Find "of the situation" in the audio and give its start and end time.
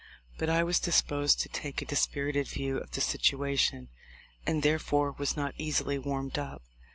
2.79-3.89